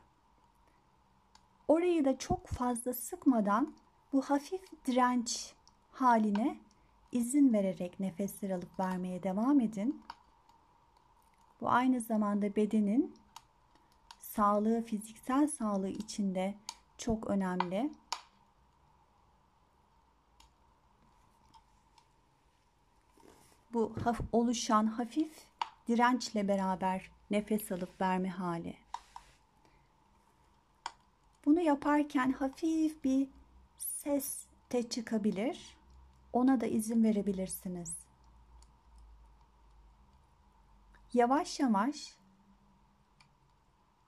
Orayı 1.68 2.04
da 2.04 2.18
çok 2.18 2.46
fazla 2.46 2.94
sıkmadan 2.94 3.74
bu 4.12 4.22
hafif 4.22 4.86
direnç 4.86 5.54
haline 5.92 6.63
izin 7.14 7.52
vererek 7.52 8.00
nefesler 8.00 8.50
alıp 8.50 8.80
vermeye 8.80 9.22
devam 9.22 9.60
edin. 9.60 10.02
Bu 11.60 11.70
aynı 11.70 12.00
zamanda 12.00 12.56
bedenin 12.56 13.14
sağlığı, 14.18 14.82
fiziksel 14.82 15.46
sağlığı 15.46 15.88
içinde 15.88 16.54
çok 16.98 17.30
önemli. 17.30 17.90
Bu 23.72 23.92
oluşan 24.32 24.86
hafif 24.86 25.46
dirençle 25.88 26.48
beraber 26.48 27.10
nefes 27.30 27.72
alıp 27.72 28.00
verme 28.00 28.28
hali. 28.28 28.76
Bunu 31.44 31.60
yaparken 31.60 32.32
hafif 32.32 33.04
bir 33.04 33.28
ses 33.78 34.46
de 34.72 34.88
çıkabilir. 34.88 35.76
Ona 36.34 36.60
da 36.60 36.66
izin 36.66 37.04
verebilirsiniz. 37.04 37.96
Yavaş 41.12 41.60
yavaş 41.60 42.16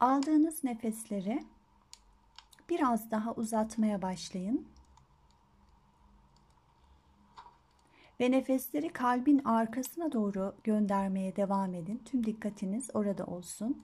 aldığınız 0.00 0.64
nefesleri 0.64 1.44
biraz 2.70 3.10
daha 3.10 3.34
uzatmaya 3.34 4.02
başlayın. 4.02 4.68
Ve 8.20 8.30
nefesleri 8.30 8.88
kalbin 8.88 9.44
arkasına 9.44 10.12
doğru 10.12 10.54
göndermeye 10.64 11.36
devam 11.36 11.74
edin. 11.74 12.02
Tüm 12.04 12.26
dikkatiniz 12.26 12.90
orada 12.94 13.26
olsun. 13.26 13.82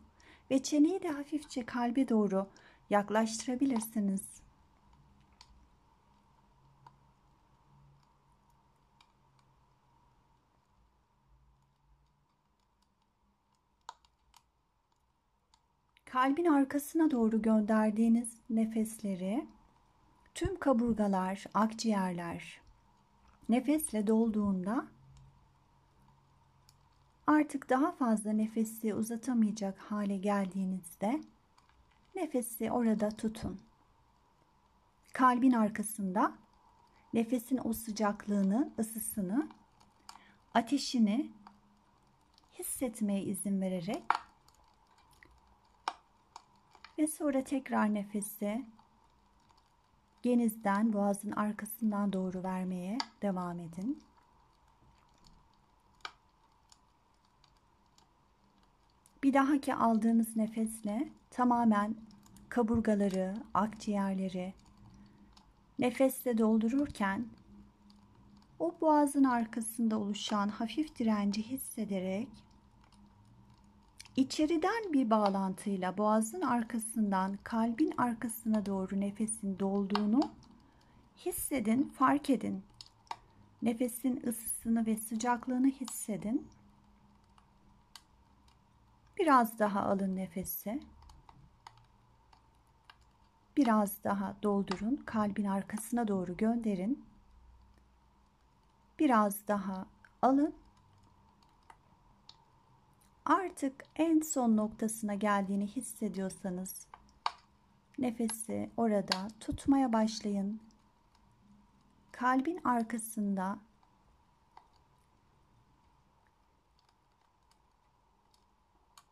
Ve 0.50 0.62
çeneyi 0.62 1.02
de 1.02 1.08
hafifçe 1.08 1.66
kalbe 1.66 2.08
doğru 2.08 2.46
yaklaştırabilirsiniz. 2.90 4.41
Kalbin 16.22 16.44
arkasına 16.44 17.10
doğru 17.10 17.42
gönderdiğiniz 17.42 18.40
nefesleri 18.50 19.46
tüm 20.34 20.58
kaburgalar, 20.58 21.44
akciğerler 21.54 22.60
nefesle 23.48 24.06
dolduğunda 24.06 24.86
artık 27.26 27.70
daha 27.70 27.92
fazla 27.92 28.32
nefesi 28.32 28.94
uzatamayacak 28.94 29.78
hale 29.78 30.16
geldiğinizde 30.16 31.20
nefesi 32.14 32.70
orada 32.70 33.08
tutun. 33.08 33.60
Kalbin 35.12 35.52
arkasında 35.52 36.34
nefesin 37.14 37.60
o 37.64 37.72
sıcaklığını, 37.72 38.72
ısısını, 38.78 39.48
ateşini 40.54 41.30
hissetmeye 42.58 43.22
izin 43.22 43.60
vererek 43.60 44.21
ve 46.98 47.06
sonra 47.06 47.44
tekrar 47.44 47.94
nefesi 47.94 48.64
genizden 50.22 50.92
boğazın 50.92 51.32
arkasından 51.32 52.12
doğru 52.12 52.42
vermeye 52.42 52.98
devam 53.22 53.60
edin. 53.60 54.02
Bir 59.22 59.34
dahaki 59.34 59.74
aldığınız 59.74 60.36
nefesle 60.36 61.08
tamamen 61.30 61.96
kaburgaları, 62.48 63.34
akciğerleri 63.54 64.54
nefesle 65.78 66.38
doldururken 66.38 67.26
o 68.58 68.74
boğazın 68.80 69.24
arkasında 69.24 69.98
oluşan 69.98 70.48
hafif 70.48 70.98
direnci 70.98 71.42
hissederek 71.42 72.28
İçeriden 74.16 74.92
bir 74.92 75.10
bağlantıyla 75.10 75.98
boğazın 75.98 76.40
arkasından 76.40 77.38
kalbin 77.44 77.94
arkasına 77.98 78.66
doğru 78.66 79.00
nefesin 79.00 79.58
dolduğunu 79.58 80.20
hissedin, 81.16 81.84
fark 81.84 82.30
edin. 82.30 82.62
Nefesin 83.62 84.22
ısısını 84.26 84.86
ve 84.86 84.96
sıcaklığını 84.96 85.66
hissedin. 85.66 86.48
Biraz 89.18 89.58
daha 89.58 89.80
alın 89.80 90.16
nefesi. 90.16 90.80
Biraz 93.56 94.04
daha 94.04 94.36
doldurun. 94.42 94.96
Kalbin 95.06 95.44
arkasına 95.44 96.08
doğru 96.08 96.36
gönderin. 96.36 97.04
Biraz 98.98 99.48
daha 99.48 99.86
alın 100.22 100.54
artık 103.24 103.84
en 103.96 104.20
son 104.20 104.56
noktasına 104.56 105.14
geldiğini 105.14 105.66
hissediyorsanız 105.66 106.86
nefesi 107.98 108.70
orada 108.76 109.28
tutmaya 109.40 109.92
başlayın. 109.92 110.60
Kalbin 112.12 112.60
arkasında 112.64 113.58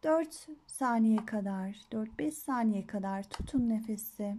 Dört 0.03 0.49
saniye 0.67 1.27
kadar, 1.27 1.77
dört 1.93 2.19
beş 2.19 2.35
saniye 2.35 2.87
kadar 2.87 3.23
tutun 3.23 3.69
nefesi. 3.69 4.37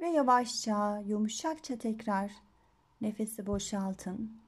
Ve 0.00 0.08
yavaşça, 0.08 1.02
yumuşakça 1.06 1.78
tekrar 1.78 2.32
nefesi 3.00 3.46
boşaltın. 3.46 4.41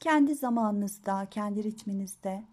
Kendi 0.00 0.34
zamanınızda, 0.34 1.26
kendi 1.30 1.64
ritminizde 1.64 2.44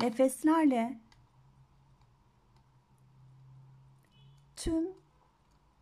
nefeslerle 0.00 1.00
tüm 4.56 4.88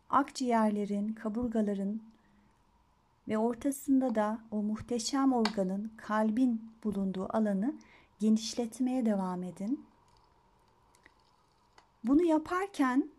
akciğerlerin, 0.09 1.13
kaburgaların 1.13 2.01
ve 3.27 3.37
ortasında 3.37 4.15
da 4.15 4.39
o 4.51 4.63
muhteşem 4.63 5.33
organın, 5.33 5.91
kalbin 5.97 6.71
bulunduğu 6.83 7.27
alanı 7.37 7.75
genişletmeye 8.19 9.05
devam 9.05 9.43
edin. 9.43 9.85
Bunu 12.03 12.23
yaparken 12.23 13.09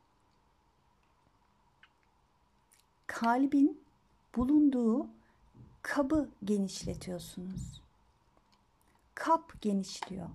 kalbin 3.07 3.81
bulunduğu 4.37 5.09
kabı 5.87 6.31
genişletiyorsunuz. 6.45 7.83
Kap 9.15 9.63
genişliyor. 9.63 10.29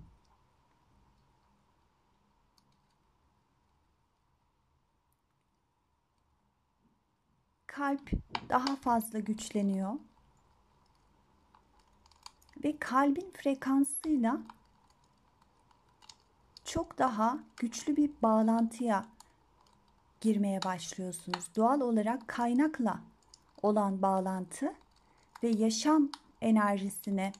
Kalp 7.66 8.10
daha 8.48 8.76
fazla 8.76 9.18
güçleniyor. 9.18 9.94
ve 12.64 12.78
kalbin 12.78 13.32
frekansıyla 13.32 14.40
çok 16.64 16.98
daha 16.98 17.38
güçlü 17.56 17.96
bir 17.96 18.10
bağlantıya 18.22 19.06
girmeye 20.20 20.62
başlıyorsunuz. 20.62 21.44
Doğal 21.56 21.80
olarak 21.80 22.28
kaynakla 22.28 23.00
olan 23.62 24.02
bağlantı 24.02 24.81
ve 25.42 25.48
yaşam 25.48 26.10
enerjisini 26.40 27.32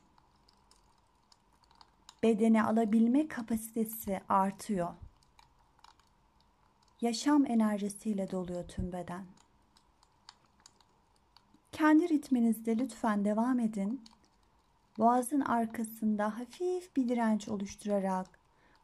bedene 2.22 2.62
alabilme 2.62 3.28
kapasitesi 3.28 4.20
artıyor. 4.28 4.94
Yaşam 7.00 7.46
enerjisiyle 7.46 8.30
doluyor 8.30 8.68
tüm 8.68 8.92
beden. 8.92 9.24
Kendi 11.72 12.08
ritminizde 12.08 12.78
lütfen 12.78 13.24
devam 13.24 13.60
edin. 13.60 14.04
Boğazın 14.98 15.40
arkasında 15.40 16.38
hafif 16.38 16.96
bir 16.96 17.08
direnç 17.08 17.48
oluşturarak 17.48 18.38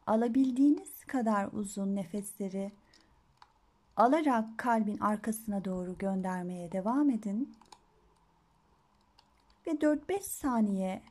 alabildiğiniz 0.06 1.04
kadar 1.04 1.48
uzun 1.52 1.96
nefesleri 1.96 2.72
alarak 3.96 4.58
kalbin 4.58 4.98
arkasına 4.98 5.64
doğru 5.64 5.98
göndermeye 5.98 6.72
devam 6.72 7.10
edin. 7.10 7.54
Ve 9.68 9.72
4-5 9.72 10.20
saniye 10.22 11.02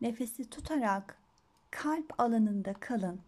nefesi 0.00 0.50
tutarak 0.50 1.18
kalp 1.70 2.20
alanında 2.20 2.72
kalın. 2.72 3.20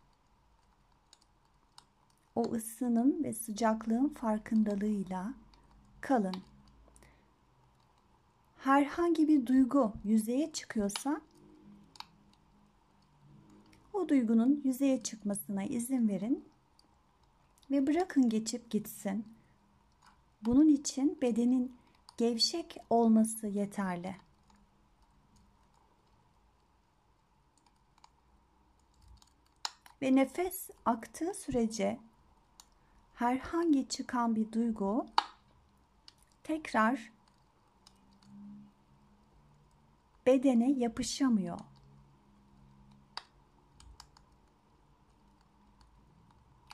O 2.35 2.43
ısının 2.53 3.25
ve 3.25 3.33
sıcaklığın 3.33 4.09
farkındalığıyla 4.09 5.35
kalın. 6.01 6.35
Herhangi 8.59 9.29
bir 9.29 9.47
duygu 9.47 9.93
yüzeye 10.05 10.53
çıkıyorsa 10.53 11.21
o 13.93 14.09
duygunun 14.09 14.61
yüzeye 14.65 15.03
çıkmasına 15.03 15.65
izin 15.65 16.09
verin 16.09 16.45
ve 17.71 17.87
bırakın 17.87 18.29
geçip 18.29 18.71
gitsin. 18.71 19.25
Bunun 20.43 20.69
için 20.69 21.19
bedenin 21.23 21.77
gevşek 22.17 22.77
olması 22.91 23.47
yeterli. 23.47 24.26
Ve 30.03 30.15
nefes 30.15 30.71
aktığı 30.85 31.35
sürece 31.35 31.99
herhangi 33.15 33.89
çıkan 33.89 34.37
bir 34.37 34.53
duygu 34.53 35.07
tekrar 36.45 37.13
bedene 40.27 40.71
yapışamıyor. 40.71 41.59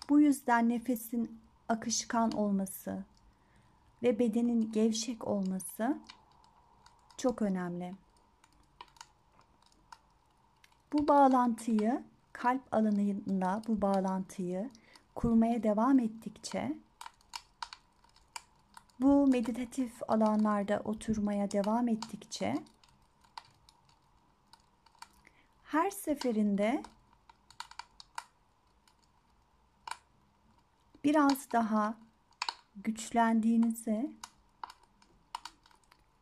Bu 0.08 0.20
yüzden 0.20 0.68
nefesin 0.68 1.40
akışkan 1.68 2.30
olması 2.30 3.04
ve 4.02 4.18
bedenin 4.18 4.72
gevşek 4.72 5.28
olması 5.28 5.98
çok 7.16 7.42
önemli. 7.42 7.94
Bu 10.92 11.08
bağlantıyı 11.08 12.02
kalp 12.32 12.74
alanıyla 12.74 13.62
bu 13.68 13.82
bağlantıyı 13.82 14.70
kurmaya 15.14 15.62
devam 15.62 15.98
ettikçe 15.98 16.76
bu 19.00 19.26
meditatif 19.26 19.92
alanlarda 20.08 20.80
oturmaya 20.84 21.50
devam 21.50 21.88
ettikçe 21.88 22.54
her 25.64 25.90
seferinde 25.90 26.82
biraz 31.04 31.52
daha 31.52 31.94
güçlendiğinizi 32.76 34.16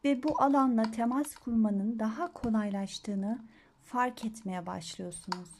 ve 0.05 0.23
bu 0.23 0.43
alanla 0.43 0.83
temas 0.83 1.35
kurmanın 1.35 1.99
daha 1.99 2.33
kolaylaştığını 2.33 3.39
fark 3.85 4.25
etmeye 4.25 4.67
başlıyorsunuz. 4.67 5.60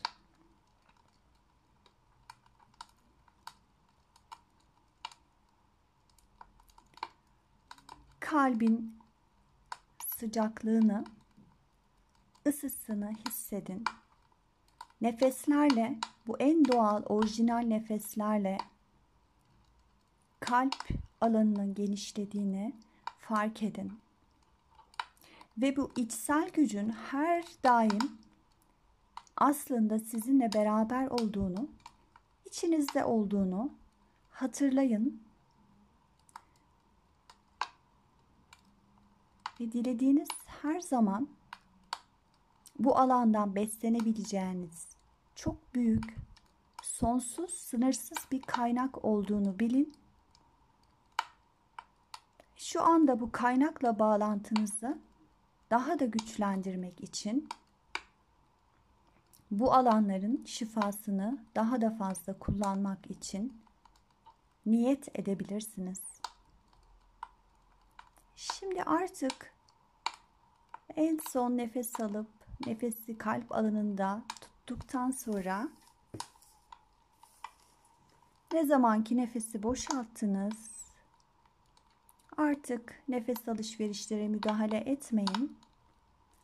Kalbin 8.31 8.95
sıcaklığını, 10.07 11.05
ısısını 12.47 13.13
hissedin. 13.29 13.85
Nefeslerle, 15.01 15.99
bu 16.27 16.39
en 16.39 16.65
doğal, 16.65 17.03
orijinal 17.07 17.59
nefeslerle 17.59 18.59
kalp 20.41 20.89
alanının 21.21 21.75
genişlediğini 21.75 22.73
fark 23.19 23.63
edin. 23.63 23.93
Ve 25.59 25.77
bu 25.77 25.91
içsel 25.97 26.51
gücün 26.51 26.89
her 26.89 27.45
daim 27.65 28.19
aslında 29.37 29.99
sizinle 29.99 30.53
beraber 30.53 31.07
olduğunu, 31.07 31.69
içinizde 32.45 33.05
olduğunu 33.05 33.73
hatırlayın. 34.31 35.30
Ve 39.61 39.73
dilediğiniz 39.73 40.29
her 40.47 40.81
zaman 40.81 41.29
bu 42.79 42.99
alandan 42.99 43.55
beslenebileceğiniz 43.55 44.89
çok 45.35 45.75
büyük, 45.75 46.17
sonsuz, 46.83 47.55
sınırsız 47.55 48.19
bir 48.33 48.43
kaynak 48.43 49.05
olduğunu 49.05 49.59
bilin 49.59 49.95
şu 52.57 52.83
anda 52.83 53.21
bu 53.21 53.33
kaynakla 53.33 53.99
bağlantınızı 53.99 54.99
daha 55.71 55.99
da 55.99 56.05
güçlendirmek 56.05 57.01
için 57.01 57.49
bu 59.51 59.75
alanların 59.75 60.45
şifasını 60.45 61.39
daha 61.55 61.81
da 61.81 61.91
fazla 61.91 62.39
kullanmak 62.39 63.11
için 63.11 63.63
niyet 64.67 65.19
edebilirsiniz. 65.19 66.20
Şimdi 68.41 68.83
artık 68.83 69.55
en 70.97 71.19
son 71.31 71.57
nefes 71.57 72.01
alıp 72.01 72.31
nefesi 72.67 73.19
kalp 73.19 73.53
alanında 73.53 74.23
tuttuktan 74.41 75.11
sonra 75.11 75.69
ne 78.53 78.67
zamanki 78.67 79.17
nefesi 79.17 79.63
boşalttınız 79.63 80.81
Artık 82.37 83.03
nefes 83.09 83.49
alışverişlere 83.49 84.29
müdahale 84.29 84.77
etmeyin. 84.77 85.59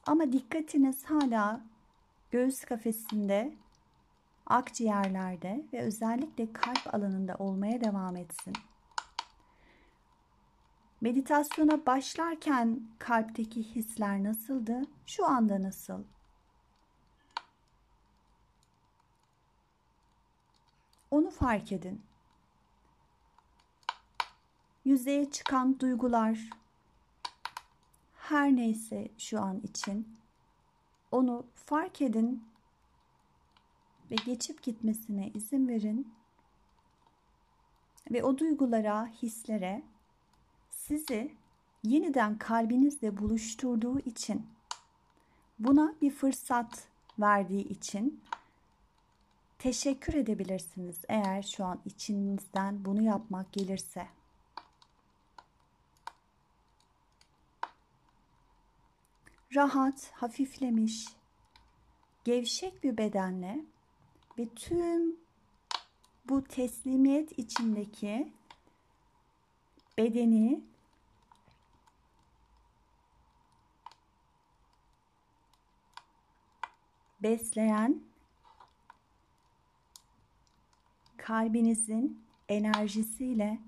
Ama 0.06 0.32
dikkatiniz 0.32 1.04
hala 1.04 1.60
göğüs 2.30 2.60
kafesinde, 2.64 3.54
akciğerlerde 4.46 5.64
ve 5.72 5.80
özellikle 5.80 6.52
kalp 6.52 6.94
alanında 6.94 7.34
olmaya 7.34 7.80
devam 7.80 8.16
etsin. 8.16 8.52
Meditasyona 11.00 11.86
başlarken 11.86 12.80
kalpteki 12.98 13.62
hisler 13.62 14.24
nasıldı? 14.24 14.82
Şu 15.06 15.26
anda 15.26 15.62
nasıl? 15.62 16.04
Onu 21.10 21.30
fark 21.30 21.72
edin 21.72 22.02
yüzeye 24.84 25.30
çıkan 25.30 25.80
duygular 25.80 26.50
her 28.14 28.56
neyse 28.56 29.08
şu 29.18 29.40
an 29.40 29.60
için 29.60 30.18
onu 31.12 31.46
fark 31.54 32.02
edin 32.02 32.44
ve 34.10 34.14
geçip 34.14 34.62
gitmesine 34.62 35.30
izin 35.34 35.68
verin 35.68 36.14
ve 38.10 38.24
o 38.24 38.38
duygulara, 38.38 39.06
hislere 39.06 39.82
sizi 40.88 41.34
yeniden 41.82 42.38
kalbinizle 42.38 43.18
buluşturduğu 43.18 44.00
için 44.00 44.46
buna 45.58 45.94
bir 46.02 46.10
fırsat 46.10 46.88
verdiği 47.18 47.68
için 47.68 48.20
teşekkür 49.58 50.14
edebilirsiniz 50.14 50.96
eğer 51.08 51.42
şu 51.42 51.64
an 51.64 51.80
içinizden 51.84 52.84
bunu 52.84 53.02
yapmak 53.02 53.52
gelirse. 53.52 54.06
rahat, 59.56 60.10
hafiflemiş, 60.14 61.06
gevşek 62.24 62.84
bir 62.84 62.96
bedenle 62.96 63.64
ve 64.38 64.48
tüm 64.48 65.16
bu 66.28 66.44
teslimiyet 66.44 67.38
içindeki 67.38 68.32
bedeni 69.98 70.60
besleyen 77.26 78.02
kalbinizin 81.16 82.24
enerjisiyle, 82.48 83.58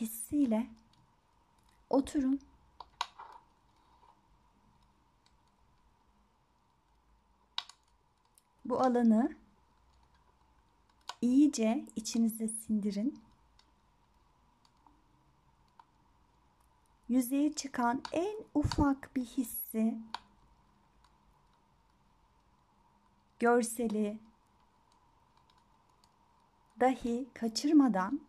hissiyle 0.00 0.66
oturun. 1.90 2.40
Bu 8.64 8.80
alanı 8.80 9.36
iyice 11.20 11.86
içinize 11.96 12.48
sindirin. 12.48 13.20
Yüzeye 17.08 17.52
çıkan 17.52 18.02
en 18.12 18.36
ufak 18.54 19.16
bir 19.16 19.24
hissi, 19.24 19.98
görseli 23.42 24.18
dahi 26.80 27.26
kaçırmadan 27.34 28.20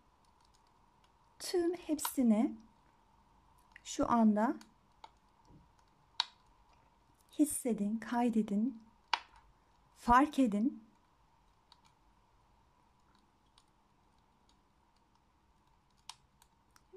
tüm 1.40 1.74
hepsini 1.74 2.56
şu 3.84 4.12
anda 4.12 4.56
hissedin, 7.40 7.98
kaydedin, 7.98 8.84
fark 9.98 10.40
edin. 10.40 10.84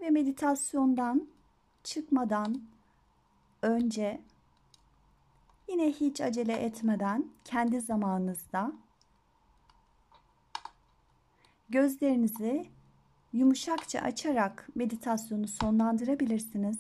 Ve 0.01 0.11
meditasyondan 0.11 1.29
çıkmadan 1.85 2.63
önce 3.63 4.21
yine 5.77 5.93
hiç 5.93 6.21
acele 6.21 6.53
etmeden 6.53 7.25
kendi 7.45 7.81
zamanınızda 7.81 8.73
gözlerinizi 11.69 12.67
yumuşakça 13.33 14.01
açarak 14.01 14.69
meditasyonu 14.75 15.49
sonlandırabilirsiniz. 15.49 16.79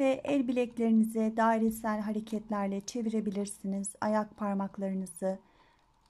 Ve 0.00 0.20
el 0.24 0.48
bileklerinizi 0.48 1.34
dairesel 1.36 2.00
hareketlerle 2.00 2.80
çevirebilirsiniz. 2.80 3.88
Ayak 4.00 4.36
parmaklarınızı 4.36 5.38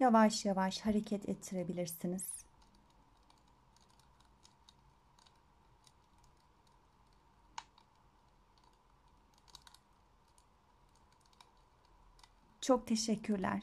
yavaş 0.00 0.44
yavaş 0.44 0.80
hareket 0.80 1.28
ettirebilirsiniz. 1.28 2.37
Çok 12.68 12.86
teşekkürler. 12.86 13.62